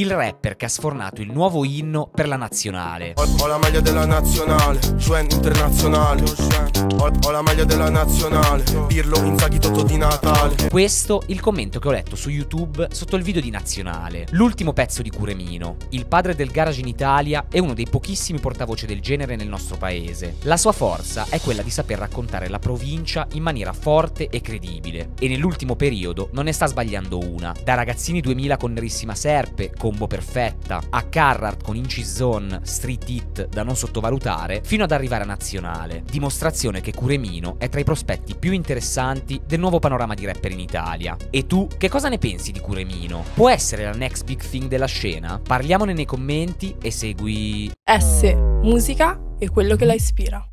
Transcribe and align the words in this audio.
il 0.00 0.12
rapper 0.12 0.54
che 0.54 0.66
ha 0.66 0.68
sfornato 0.68 1.22
il 1.22 1.32
nuovo 1.32 1.64
inno 1.64 2.08
per 2.12 2.28
la 2.28 2.36
nazionale. 2.36 3.14
Ho, 3.16 3.26
ho 3.40 3.46
la 3.48 3.58
maglia 3.58 3.80
della 3.80 4.06
nazionale, 4.06 4.78
cioè 4.96 5.22
internazionale. 5.22 6.22
Ho, 6.98 7.10
ho 7.20 7.30
la 7.30 7.42
maglia 7.42 7.64
della 7.64 7.90
nazionale, 7.90 8.62
Pirlo 8.86 9.20
Inzaghi 9.24 9.58
Totò 9.58 9.82
di 9.82 9.96
Natale. 9.96 10.68
Questo 10.68 11.22
il 11.26 11.40
commento 11.40 11.80
che 11.80 11.88
ho 11.88 11.90
letto 11.90 12.14
su 12.14 12.30
YouTube 12.30 12.86
sotto 12.92 13.16
il 13.16 13.24
video 13.24 13.40
di 13.40 13.50
Nazionale, 13.50 14.26
l'ultimo 14.30 14.72
pezzo 14.72 15.02
di 15.02 15.10
Curemino, 15.10 15.76
il 15.90 16.06
padre 16.06 16.36
del 16.36 16.50
garage 16.50 16.80
in 16.80 16.86
Italia 16.86 17.46
e 17.50 17.58
uno 17.58 17.74
dei 17.74 17.88
pochissimi 17.88 18.38
portavoce 18.38 18.86
del 18.86 19.00
genere 19.00 19.34
nel 19.34 19.48
nostro 19.48 19.76
paese. 19.78 20.36
La 20.42 20.56
sua 20.56 20.72
forza 20.72 21.26
è 21.28 21.40
quella 21.40 21.62
di 21.62 21.70
saper 21.70 21.98
raccontare 21.98 22.48
la 22.48 22.60
provincia 22.60 23.26
in 23.32 23.42
maniera 23.42 23.72
forte 23.72 24.28
e 24.28 24.40
credibile 24.40 25.10
e 25.18 25.26
nell'ultimo 25.26 25.74
periodo 25.74 26.28
non 26.32 26.44
ne 26.44 26.52
sta 26.52 26.66
sbagliando 26.66 27.18
una. 27.18 27.52
Da 27.64 27.74
ragazzini 27.74 28.20
2000 28.20 28.56
con 28.56 28.72
Nerissima 28.72 29.16
Serpe, 29.16 29.72
combo 29.88 30.06
perfetta, 30.06 30.82
a 30.90 31.04
Carrart 31.04 31.62
con 31.62 31.74
Incizon, 31.74 32.60
Street 32.62 33.08
Hit 33.08 33.48
da 33.48 33.62
non 33.62 33.74
sottovalutare, 33.74 34.60
fino 34.62 34.84
ad 34.84 34.92
arrivare 34.92 35.22
a 35.22 35.26
Nazionale, 35.26 36.02
dimostrazione 36.04 36.82
che 36.82 36.92
Curemino 36.92 37.54
è 37.58 37.70
tra 37.70 37.80
i 37.80 37.84
prospetti 37.84 38.34
più 38.34 38.52
interessanti 38.52 39.40
del 39.46 39.58
nuovo 39.58 39.78
panorama 39.78 40.12
di 40.12 40.26
rapper 40.26 40.50
in 40.50 40.60
Italia. 40.60 41.16
E 41.30 41.46
tu, 41.46 41.66
che 41.78 41.88
cosa 41.88 42.10
ne 42.10 42.18
pensi 42.18 42.52
di 42.52 42.60
Curemino? 42.60 43.24
Può 43.32 43.48
essere 43.48 43.84
la 43.84 43.92
next 43.92 44.24
big 44.24 44.42
thing 44.42 44.68
della 44.68 44.84
scena? 44.84 45.40
Parliamone 45.42 45.94
nei 45.94 46.04
commenti 46.04 46.76
e 46.82 46.90
segui... 46.90 47.70
S, 47.82 48.34
musica 48.60 49.18
e 49.38 49.48
quello 49.48 49.74
che 49.74 49.86
la 49.86 49.94
ispira. 49.94 50.48